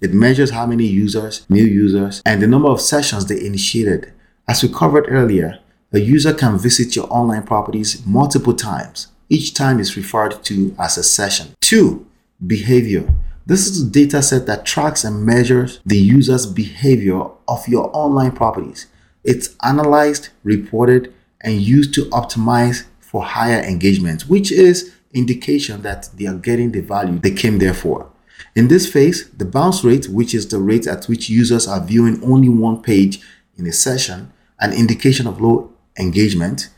It 0.00 0.14
measures 0.14 0.50
how 0.50 0.66
many 0.66 0.86
users, 0.86 1.44
new 1.48 1.64
users, 1.64 2.22
and 2.24 2.40
the 2.40 2.46
number 2.46 2.68
of 2.68 2.80
sessions 2.80 3.26
they 3.26 3.44
initiated. 3.44 4.12
As 4.46 4.62
we 4.62 4.68
covered 4.68 5.06
earlier, 5.08 5.58
a 5.92 5.98
user 5.98 6.32
can 6.32 6.58
visit 6.58 6.94
your 6.94 7.12
online 7.12 7.42
properties 7.42 8.04
multiple 8.06 8.54
times. 8.54 9.08
Each 9.28 9.52
time 9.52 9.80
is 9.80 9.96
referred 9.96 10.42
to 10.44 10.74
as 10.78 10.96
a 10.96 11.02
session. 11.02 11.48
Two, 11.60 12.06
behavior. 12.46 13.08
This 13.48 13.66
is 13.66 13.80
a 13.80 13.86
data 13.88 14.20
set 14.20 14.44
that 14.44 14.66
tracks 14.66 15.04
and 15.04 15.24
measures 15.24 15.80
the 15.86 15.96
user's 15.96 16.44
behavior 16.44 17.22
of 17.48 17.66
your 17.66 17.90
online 17.94 18.32
properties. 18.32 18.88
It's 19.24 19.56
analyzed, 19.64 20.28
reported, 20.44 21.14
and 21.40 21.58
used 21.58 21.94
to 21.94 22.04
optimize 22.10 22.84
for 23.00 23.24
higher 23.24 23.62
engagement, 23.62 24.28
which 24.28 24.52
is 24.52 24.92
indication 25.14 25.80
that 25.80 26.10
they 26.14 26.26
are 26.26 26.34
getting 26.34 26.72
the 26.72 26.82
value 26.82 27.18
they 27.18 27.30
came 27.30 27.58
there 27.58 27.72
for. 27.72 28.10
In 28.54 28.68
this 28.68 28.86
phase, 28.86 29.30
the 29.30 29.46
bounce 29.46 29.82
rate, 29.82 30.10
which 30.10 30.34
is 30.34 30.46
the 30.46 30.58
rate 30.58 30.86
at 30.86 31.06
which 31.06 31.30
users 31.30 31.66
are 31.66 31.82
viewing 31.82 32.22
only 32.22 32.50
one 32.50 32.82
page 32.82 33.18
in 33.56 33.66
a 33.66 33.72
session, 33.72 34.30
an 34.60 34.74
indication 34.74 35.26
of 35.26 35.40
low 35.40 35.72
engagement, 35.98 36.68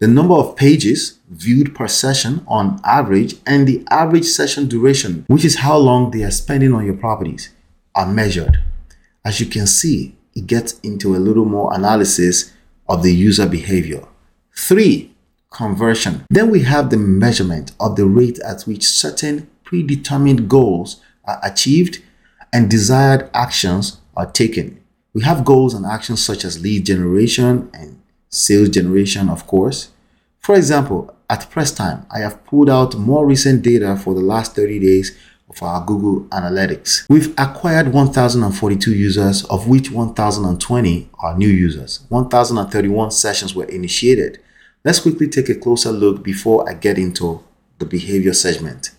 the 0.00 0.08
number 0.08 0.34
of 0.34 0.56
pages 0.56 1.18
viewed 1.28 1.74
per 1.74 1.86
session 1.86 2.42
on 2.48 2.80
average, 2.84 3.36
and 3.46 3.68
the 3.68 3.84
average 3.90 4.24
session 4.24 4.66
duration, 4.66 5.24
which 5.28 5.44
is 5.44 5.56
how 5.56 5.76
long 5.76 6.10
they 6.10 6.22
are 6.24 6.30
spending 6.30 6.72
on 6.72 6.86
your 6.86 6.96
properties, 6.96 7.50
are 7.94 8.10
measured. 8.10 8.62
As 9.24 9.40
you 9.40 9.46
can 9.46 9.66
see, 9.66 10.16
it 10.34 10.46
gets 10.46 10.80
into 10.80 11.14
a 11.14 11.18
little 11.18 11.44
more 11.44 11.74
analysis 11.74 12.52
of 12.88 13.02
the 13.02 13.12
user 13.12 13.46
behavior. 13.46 14.02
Three, 14.56 15.14
conversion. 15.50 16.24
Then 16.30 16.50
we 16.50 16.62
have 16.62 16.88
the 16.88 16.96
measurement 16.96 17.72
of 17.78 17.96
the 17.96 18.06
rate 18.06 18.38
at 18.40 18.62
which 18.62 18.84
certain 18.84 19.50
predetermined 19.64 20.48
goals 20.48 21.00
are 21.26 21.40
achieved 21.42 22.02
and 22.52 22.70
desired 22.70 23.28
actions 23.34 24.00
are 24.16 24.30
taken. 24.30 24.82
We 25.12 25.22
have 25.24 25.44
goals 25.44 25.74
and 25.74 25.84
actions 25.84 26.24
such 26.24 26.44
as 26.44 26.62
lead 26.62 26.86
generation 26.86 27.70
and 27.74 27.99
sales 28.30 28.68
generation, 28.68 29.28
of 29.28 29.46
course. 29.46 29.90
For 30.38 30.54
example, 30.54 31.14
at 31.28 31.50
press 31.50 31.70
time, 31.72 32.06
I 32.10 32.20
have 32.20 32.44
pulled 32.46 32.70
out 32.70 32.96
more 32.96 33.26
recent 33.26 33.62
data 33.62 33.96
for 33.96 34.14
the 34.14 34.20
last 34.20 34.56
30 34.56 34.78
days 34.78 35.16
of 35.48 35.62
our 35.62 35.84
Google 35.84 36.26
Analytics. 36.28 37.08
We've 37.08 37.34
acquired 37.36 37.92
1,042 37.92 38.94
users, 38.94 39.44
of 39.44 39.68
which 39.68 39.90
1,020 39.90 41.10
are 41.18 41.36
new 41.36 41.48
users. 41.48 42.00
1,031 42.08 43.10
sessions 43.10 43.54
were 43.54 43.64
initiated. 43.64 44.40
Let's 44.84 45.00
quickly 45.00 45.28
take 45.28 45.48
a 45.48 45.54
closer 45.56 45.90
look 45.90 46.22
before 46.22 46.68
I 46.68 46.74
get 46.74 46.98
into 46.98 47.44
the 47.78 47.84
behavior 47.84 48.32
segment. 48.32 48.92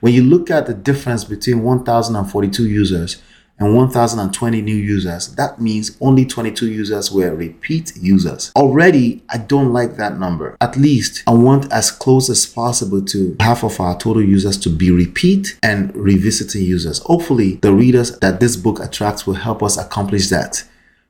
When 0.00 0.14
you 0.14 0.22
look 0.22 0.50
at 0.50 0.66
the 0.66 0.74
difference 0.74 1.24
between 1.24 1.62
1,042 1.62 2.68
users 2.68 3.22
and 3.58 3.74
1,020 3.74 4.60
new 4.60 4.76
users, 4.76 5.34
that 5.36 5.60
means 5.60 5.96
only 6.00 6.26
22 6.26 6.70
users 6.70 7.10
were 7.10 7.34
repeat 7.34 7.92
users. 7.96 8.52
Already, 8.54 9.22
I 9.30 9.38
don't 9.38 9.72
like 9.72 9.96
that 9.96 10.18
number. 10.18 10.56
At 10.60 10.76
least, 10.76 11.22
I 11.26 11.32
want 11.32 11.72
as 11.72 11.90
close 11.90 12.28
as 12.28 12.44
possible 12.44 13.02
to 13.06 13.36
half 13.40 13.64
of 13.64 13.80
our 13.80 13.98
total 13.98 14.22
users 14.22 14.58
to 14.58 14.70
be 14.70 14.90
repeat 14.90 15.58
and 15.62 15.94
revisiting 15.96 16.64
users. 16.64 16.98
Hopefully, 17.00 17.54
the 17.62 17.72
readers 17.72 18.18
that 18.18 18.40
this 18.40 18.56
book 18.56 18.78
attracts 18.78 19.26
will 19.26 19.34
help 19.34 19.62
us 19.62 19.78
accomplish 19.78 20.28
that. 20.28 20.62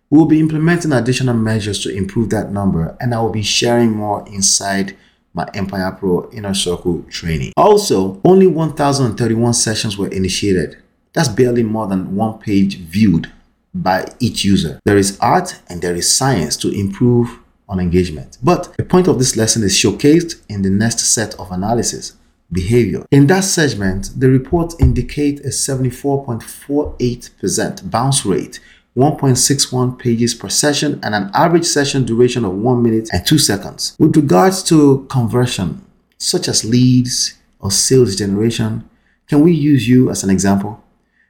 We 0.09 0.19
will 0.19 0.27
be 0.27 0.39
implementing 0.39 0.93
additional 0.93 1.35
measures 1.35 1.81
to 1.83 1.93
improve 1.93 2.31
that 2.31 2.53
number, 2.53 2.97
and 3.01 3.13
I 3.13 3.21
will 3.21 3.33
be 3.33 3.43
sharing 3.43 3.91
more 3.91 4.25
inside 4.29 4.97
my 5.35 5.49
Empire 5.53 5.91
Pro 5.91 6.31
Inner 6.31 6.55
Circle 6.55 7.05
training. 7.11 7.53
Also, 7.57 8.21
only 8.25 8.47
1,031 8.47 9.53
sessions 9.53 9.99
were 9.99 10.09
initiated. 10.09 10.79
That's 11.17 11.29
barely 11.31 11.63
more 11.63 11.87
than 11.87 12.15
one 12.15 12.39
page 12.39 12.77
viewed 12.77 13.33
by 13.75 14.05
each 14.21 14.45
user. 14.45 14.79
There 14.85 14.99
is 14.99 15.19
art 15.21 15.59
and 15.67 15.81
there 15.81 15.97
is 15.97 16.15
science 16.15 16.59
to 16.59 16.71
improve 16.71 17.39
on 17.71 17.81
engagement. 17.81 18.37
But 18.43 18.77
the 18.77 18.85
point 18.85 19.09
of 19.09 19.19
this 19.19 19.35
lesson 19.35 19.63
is 19.63 19.73
showcased 19.73 20.43
in 20.51 20.61
the 20.61 20.69
next 20.69 21.01
set 21.01 21.35
of 21.41 21.51
analysis 21.51 22.13
behavior. 22.53 23.07
In 23.11 23.29
that 23.29 23.45
segment, 23.45 24.11
the 24.15 24.29
report 24.29 24.75
indicate 24.79 25.41
a 25.41 25.49
74.48% 25.49 27.91
bounce 27.91 28.27
rate 28.27 28.61
1.61 28.95 29.99
pages 29.99 30.35
per 30.35 30.51
session 30.51 31.01
and 31.03 31.15
an 31.15 31.31
average 31.35 31.67
session 31.67 32.05
duration 32.05 32.45
of 32.45 32.53
1 32.53 32.83
minute 32.83 33.09
and 33.13 33.27
2 33.27 33.39
seconds. 33.39 33.97
With 33.99 34.15
regards 34.17 34.63
to 34.65 35.07
conversion, 35.11 35.81
such 36.19 36.47
as 36.47 36.63
leads 36.65 37.39
or 37.59 37.71
sales 37.71 38.17
generation, 38.17 38.85
can 39.29 39.41
we 39.41 39.53
use 39.53 39.89
you 39.89 40.11
as 40.11 40.23
an 40.23 40.29
example? 40.31 40.83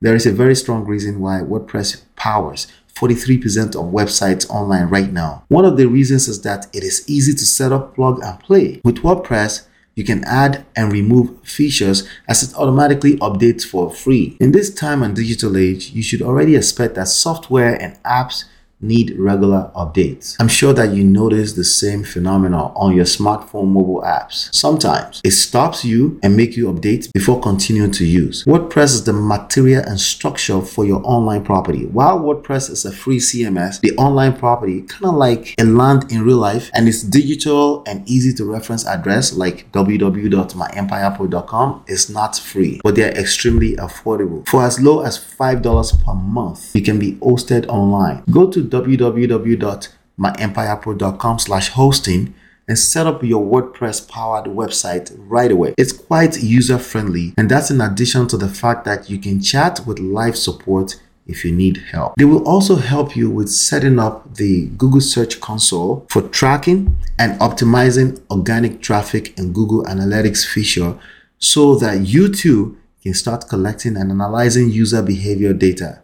There 0.00 0.16
is 0.16 0.26
a 0.26 0.32
very 0.32 0.56
strong 0.56 0.84
reason 0.84 1.20
why 1.20 1.40
WordPress 1.40 2.02
powers 2.16 2.66
43% 2.96 3.76
of 3.76 3.92
websites 3.92 4.50
online 4.50 4.86
right 4.86 5.12
now. 5.12 5.44
One 5.46 5.64
of 5.64 5.76
the 5.76 5.86
reasons 5.86 6.26
is 6.26 6.42
that 6.42 6.66
it 6.72 6.82
is 6.82 7.08
easy 7.08 7.34
to 7.34 7.46
set 7.46 7.70
up, 7.70 7.94
plug, 7.94 8.20
and 8.24 8.40
play. 8.40 8.80
With 8.82 8.96
WordPress, 8.96 9.68
you 9.94 10.02
can 10.02 10.24
add 10.24 10.66
and 10.74 10.92
remove 10.92 11.40
features 11.44 12.08
as 12.26 12.42
it 12.42 12.56
automatically 12.56 13.16
updates 13.18 13.64
for 13.64 13.92
free. 13.92 14.36
In 14.40 14.50
this 14.50 14.74
time 14.74 15.04
and 15.04 15.14
digital 15.14 15.56
age, 15.56 15.90
you 15.90 16.02
should 16.02 16.22
already 16.22 16.56
expect 16.56 16.96
that 16.96 17.06
software 17.06 17.80
and 17.80 18.02
apps 18.02 18.44
need 18.80 19.18
regular 19.18 19.70
updates. 19.74 20.36
I'm 20.38 20.46
sure 20.48 20.72
that 20.72 20.94
you 20.94 21.02
notice 21.04 21.54
the 21.54 21.64
same 21.64 22.04
phenomenon 22.04 22.72
on 22.76 22.94
your 22.94 23.04
smartphone 23.04 23.66
mobile 23.68 24.02
apps. 24.02 24.54
Sometimes 24.54 25.20
it 25.24 25.32
stops 25.32 25.84
you 25.84 26.20
and 26.22 26.36
make 26.36 26.56
you 26.56 26.72
update 26.72 27.12
before 27.12 27.40
continuing 27.40 27.90
to 27.92 28.04
use. 28.04 28.44
WordPress 28.44 28.94
is 28.94 29.02
the 29.04 29.12
material 29.12 29.82
and 29.84 29.98
structure 29.98 30.60
for 30.60 30.84
your 30.84 31.00
online 31.04 31.44
property. 31.44 31.86
While 31.86 32.20
WordPress 32.20 32.70
is 32.70 32.84
a 32.84 32.92
free 32.92 33.18
CMS, 33.18 33.80
the 33.80 33.96
online 33.96 34.36
property 34.36 34.82
kind 34.82 35.06
of 35.06 35.14
like 35.14 35.54
a 35.58 35.64
land 35.64 36.12
in 36.12 36.22
real 36.22 36.36
life 36.36 36.70
and 36.74 36.86
its 36.88 37.02
digital 37.02 37.82
and 37.86 38.08
easy 38.08 38.32
to 38.34 38.44
reference 38.44 38.86
address 38.86 39.32
like 39.32 39.72
www.myempirepro.com 39.72 41.84
is 41.88 42.08
not 42.10 42.38
free, 42.38 42.80
but 42.84 42.94
they're 42.94 43.18
extremely 43.18 43.74
affordable. 43.76 44.46
For 44.48 44.62
as 44.62 44.78
low 44.80 45.00
as 45.00 45.18
$5 45.18 46.04
per 46.04 46.14
month, 46.14 46.70
you 46.74 46.82
can 46.82 46.98
be 46.98 47.14
hosted 47.16 47.66
online. 47.68 48.22
Go 48.30 48.50
to 48.50 48.67
www.myempirepro.com 48.70 51.38
slash 51.38 51.68
hosting 51.70 52.34
and 52.68 52.78
set 52.78 53.06
up 53.06 53.22
your 53.22 53.44
WordPress 53.44 54.06
powered 54.08 54.44
website 54.44 55.14
right 55.16 55.50
away. 55.50 55.74
It's 55.78 55.92
quite 55.92 56.42
user 56.42 56.78
friendly, 56.78 57.32
and 57.38 57.50
that's 57.50 57.70
in 57.70 57.80
addition 57.80 58.28
to 58.28 58.36
the 58.36 58.48
fact 58.48 58.84
that 58.84 59.08
you 59.08 59.18
can 59.18 59.40
chat 59.40 59.80
with 59.86 59.98
live 59.98 60.36
support 60.36 61.00
if 61.26 61.44
you 61.44 61.52
need 61.52 61.78
help. 61.92 62.14
They 62.16 62.24
will 62.24 62.46
also 62.48 62.76
help 62.76 63.14
you 63.14 63.30
with 63.30 63.50
setting 63.50 63.98
up 63.98 64.36
the 64.36 64.66
Google 64.78 65.00
Search 65.00 65.40
Console 65.40 66.06
for 66.10 66.22
tracking 66.22 66.96
and 67.18 67.38
optimizing 67.40 68.20
organic 68.30 68.80
traffic 68.80 69.38
and 69.38 69.54
Google 69.54 69.84
Analytics 69.84 70.46
feature 70.46 70.98
so 71.38 71.74
that 71.76 72.00
you 72.00 72.32
too 72.32 72.78
can 73.02 73.14
start 73.14 73.48
collecting 73.48 73.96
and 73.96 74.10
analyzing 74.10 74.70
user 74.70 75.02
behavior 75.02 75.52
data. 75.52 76.00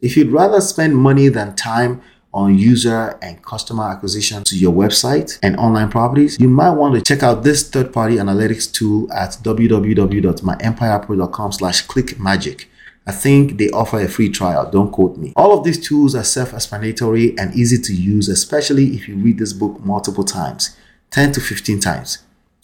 If 0.00 0.16
you'd 0.16 0.32
rather 0.32 0.62
spend 0.62 0.96
money 0.96 1.28
than 1.28 1.54
time 1.56 2.00
on 2.32 2.56
user 2.56 3.18
and 3.20 3.42
customer 3.42 3.90
acquisition 3.90 4.44
to 4.44 4.56
your 4.56 4.72
website 4.72 5.38
and 5.42 5.58
online 5.58 5.90
properties, 5.90 6.38
you 6.40 6.48
might 6.48 6.70
want 6.70 6.94
to 6.94 7.02
check 7.02 7.22
out 7.22 7.42
this 7.42 7.68
third-party 7.68 8.16
analytics 8.16 8.72
tool 8.72 9.12
at 9.12 9.32
www.myempirepro.com 9.42 11.52
slash 11.52 11.86
clickmagick. 11.86 12.64
I 13.06 13.12
think 13.12 13.58
they 13.58 13.68
offer 13.70 14.00
a 14.00 14.08
free 14.08 14.30
trial, 14.30 14.70
don't 14.70 14.90
quote 14.90 15.18
me. 15.18 15.34
All 15.36 15.58
of 15.58 15.64
these 15.64 15.84
tools 15.84 16.14
are 16.14 16.24
self-explanatory 16.24 17.36
and 17.38 17.54
easy 17.54 17.76
to 17.78 17.94
use, 17.94 18.28
especially 18.28 18.94
if 18.94 19.06
you 19.08 19.16
read 19.16 19.38
this 19.38 19.52
book 19.52 19.84
multiple 19.84 20.24
times, 20.24 20.74
10 21.10 21.32
to 21.32 21.40
15 21.40 21.80
times. 21.80 22.18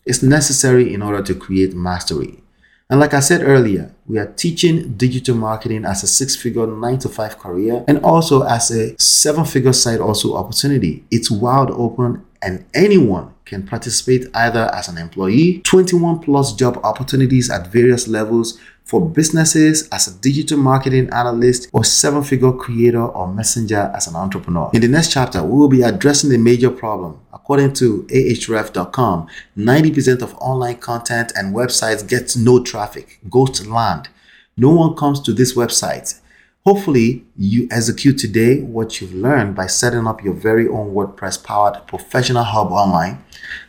It's 0.06 0.22
necessary 0.22 0.94
in 0.94 1.02
order 1.02 1.22
to 1.22 1.34
create 1.34 1.74
mastery. 1.74 2.42
And 2.88 3.00
like 3.00 3.14
I 3.14 3.20
said 3.20 3.42
earlier, 3.42 3.92
we 4.06 4.16
are 4.18 4.26
teaching 4.26 4.92
digital 4.96 5.34
marketing 5.34 5.84
as 5.84 6.04
a 6.04 6.06
six 6.06 6.36
figure, 6.36 6.68
nine 6.68 6.98
to 7.00 7.08
five 7.08 7.36
career 7.36 7.84
and 7.88 7.98
also 8.04 8.42
as 8.42 8.70
a 8.70 8.96
seven 8.96 9.44
figure 9.44 9.72
side 9.72 9.98
also 9.98 10.36
opportunity. 10.36 11.04
It's 11.10 11.28
wide 11.28 11.70
open 11.72 12.24
and 12.40 12.64
anyone 12.74 13.34
can 13.44 13.66
participate 13.66 14.26
either 14.34 14.70
as 14.72 14.86
an 14.86 14.98
employee, 14.98 15.62
21 15.62 16.20
plus 16.20 16.54
job 16.54 16.78
opportunities 16.84 17.50
at 17.50 17.66
various 17.66 18.06
levels 18.06 18.60
for 18.86 19.04
businesses 19.04 19.88
as 19.88 20.06
a 20.06 20.14
digital 20.20 20.56
marketing 20.56 21.10
analyst 21.12 21.68
or 21.72 21.82
seven 21.82 22.22
figure 22.22 22.52
creator 22.52 23.02
or 23.02 23.26
messenger 23.26 23.90
as 23.94 24.06
an 24.06 24.14
entrepreneur. 24.14 24.70
In 24.72 24.80
the 24.80 24.88
next 24.88 25.12
chapter, 25.12 25.42
we 25.42 25.58
will 25.58 25.68
be 25.68 25.82
addressing 25.82 26.30
the 26.30 26.38
major 26.38 26.70
problem. 26.70 27.18
According 27.34 27.74
to 27.74 28.04
ahrefs.com, 28.04 29.26
90% 29.58 30.22
of 30.22 30.34
online 30.36 30.76
content 30.76 31.32
and 31.34 31.54
websites 31.54 32.06
gets 32.08 32.36
no 32.36 32.62
traffic, 32.62 33.18
ghost 33.28 33.66
land. 33.66 34.08
No 34.56 34.70
one 34.70 34.94
comes 34.94 35.20
to 35.22 35.32
this 35.32 35.54
website. 35.54 36.20
Hopefully, 36.64 37.24
you 37.36 37.68
execute 37.70 38.18
today 38.18 38.60
what 38.60 39.00
you've 39.00 39.14
learned 39.14 39.54
by 39.54 39.66
setting 39.66 40.06
up 40.06 40.22
your 40.22 40.34
very 40.34 40.66
own 40.66 40.94
WordPress 40.94 41.42
powered 41.42 41.86
professional 41.86 42.42
hub 42.42 42.72
online. 42.72 43.24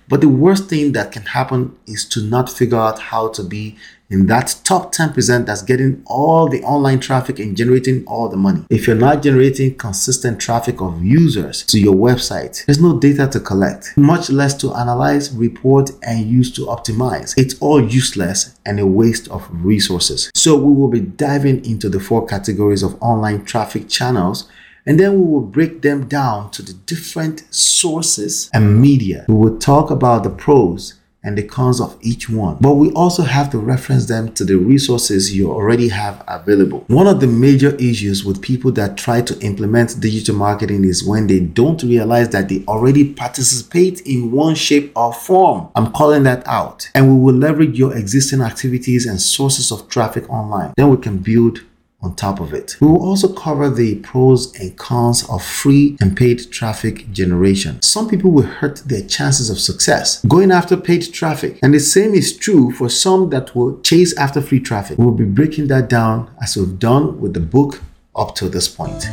But 0.08 0.22
the 0.22 0.30
worst 0.30 0.70
thing 0.70 0.94
that 0.94 1.12
can 1.12 1.24
happen 1.24 1.76
is 1.86 2.06
to 2.10 2.22
not 2.22 2.50
figure 2.50 2.80
out 2.80 3.00
how 3.00 3.28
to 3.30 3.44
be 3.44 3.78
in 4.10 4.28
that 4.28 4.56
top 4.64 4.94
10% 4.94 5.46
that's 5.46 5.62
getting 5.62 6.02
all 6.06 6.48
the 6.48 6.64
online 6.64 7.00
traffic 7.00 7.40
and 7.40 7.58
generating 7.58 8.06
all 8.06 8.30
the 8.30 8.38
money. 8.38 8.66
If 8.70 8.88
you're 8.88 8.96
not 8.96 9.22
generating 9.22 9.76
consistent 9.76 10.40
traffic 10.40 10.82
of 10.82 11.04
users 11.04 11.64
to 11.66 11.80
your 11.80 11.96
website, 11.96 12.66
there's 12.66 12.82
no 12.82 13.00
data 13.00 13.28
to 13.28 13.40
collect, 13.40 13.98
much 13.98 14.30
less 14.30 14.54
to 14.58 14.74
analyze, 14.74 15.34
report, 15.36 15.92
and 16.04 16.26
use 16.26 16.52
to 16.54 16.62
optimize. 16.68 17.34
It's 17.38 17.60
all 17.60 17.84
useless 17.84 18.58
and 18.66 18.80
a 18.80 18.88
waste 18.88 19.28
of 19.30 19.48
resources. 19.52 20.32
So 20.36 20.56
we 20.56 20.74
will 20.74 20.88
be 20.88 21.02
diving 21.02 21.66
into 21.66 21.90
the 21.90 22.00
four 22.00 22.26
categories 22.26 22.84
of 22.84 23.02
online 23.02 23.44
traffic 23.46 23.90
channels 23.90 24.50
and 24.86 24.98
then 24.98 25.20
we 25.20 25.26
will 25.30 25.42
break 25.42 25.82
them 25.82 26.08
down 26.08 26.50
to 26.52 26.62
the 26.62 26.72
different 26.72 27.44
sources 27.54 28.50
and 28.54 28.80
media. 28.80 29.26
We 29.28 29.36
will 29.36 29.60
talk 29.60 29.92
about 29.92 30.24
the 30.24 30.30
pros 30.30 30.94
and 31.24 31.38
the 31.38 31.44
cons 31.44 31.82
of 31.82 31.98
each 32.02 32.30
one. 32.30 32.58
But 32.62 32.76
we 32.76 32.92
also 32.92 33.24
have 33.24 33.50
to 33.52 33.58
reference 33.58 34.06
them 34.06 34.34
to 34.34 34.46
the 34.46 34.56
resources 34.56 35.36
you 35.36 35.52
already 35.52 35.90
have 35.90 36.24
available. 36.28 36.86
One 36.88 37.08
of 37.08 37.20
the 37.20 37.28
major 37.28 37.76
issues 37.76 38.24
with 38.24 38.42
people 38.42 38.72
that 38.74 38.98
try 38.98 39.22
to 39.22 39.40
implement 39.40 40.00
digital 40.00 40.36
marketing 40.36 40.86
is 40.86 41.04
when 41.04 41.28
they 41.28 41.40
don't 41.40 41.82
realize 41.84 42.30
that 42.30 42.50
they 42.50 42.64
already 42.66 43.14
participate 43.14 44.02
in 44.02 44.32
one 44.32 44.56
shape 44.56 44.92
or 44.96 45.14
form. 45.14 45.70
I'm 45.76 45.92
calling 45.92 46.24
that 46.24 46.48
out. 46.48 46.90
And 46.96 47.10
we 47.10 47.22
will 47.22 47.38
leverage 47.38 47.78
your 47.78 47.96
existing 47.96 48.42
activities 48.42 49.06
and 49.06 49.20
sources 49.20 49.72
of 49.72 49.90
traffic 49.90 50.30
online. 50.30 50.74
Then 50.78 50.90
we 50.90 50.98
can 50.98 51.18
build 51.18 51.62
on 52.02 52.16
top 52.16 52.40
of 52.40 52.54
it. 52.54 52.78
We 52.80 52.88
will 52.88 53.04
also 53.04 53.34
cover 53.34 53.70
the 53.70 53.96
pros 53.96 54.54
and 54.60 54.78
cons 54.78 55.28
of 55.30 55.44
free 55.44 55.98
and 56.00 56.16
paid 56.16 56.52
traffic 56.52 57.12
generation. 57.12 57.82
Some 57.82 58.08
people 58.08 58.32
will 58.32 58.44
hurt 58.44 58.78
their 58.86 59.02
chances 59.02 59.50
of 59.50 59.60
success 59.60 60.24
going 60.26 60.52
after 60.52 60.78
paid 60.78 61.12
traffic, 61.14 61.60
and 61.64 61.74
the 61.74 61.80
same 61.80 62.14
is 62.14 62.38
true 62.38 62.72
for 62.72 62.90
some 62.90 63.30
that 63.32 63.56
will 63.56 63.82
chase 63.82 64.16
after 64.18 64.42
free 64.42 64.60
traffic. 64.60 64.98
We'll 64.98 65.12
be 65.12 65.26
breaking 65.26 65.68
that 65.68 65.90
down 65.90 66.30
as 66.42 66.56
we've 66.56 66.78
done 66.78 67.20
with 67.20 67.34
the 67.34 67.40
book 67.40 67.82
up 68.16 68.36
to 68.36 68.50
this 68.50 68.68
point. 68.68 69.08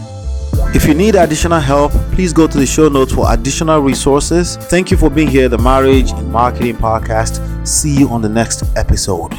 If 0.74 0.86
you 0.86 0.94
need 0.94 1.14
additional 1.14 1.60
help, 1.60 1.92
please 2.12 2.32
go 2.32 2.46
to 2.46 2.58
the 2.58 2.66
show 2.66 2.88
notes 2.88 3.12
for 3.12 3.32
additional 3.32 3.80
resources. 3.80 4.56
Thank 4.56 4.90
you 4.90 4.96
for 4.96 5.08
being 5.08 5.28
here, 5.28 5.48
the 5.48 5.58
Marriage 5.58 6.10
and 6.12 6.32
Marketing 6.32 6.76
Podcast. 6.76 7.66
See 7.66 7.96
you 7.96 8.08
on 8.08 8.22
the 8.22 8.28
next 8.28 8.64
episode. 8.76 9.34